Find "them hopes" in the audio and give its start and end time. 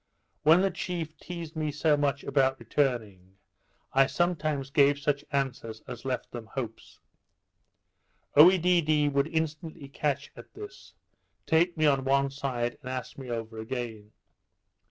6.31-6.99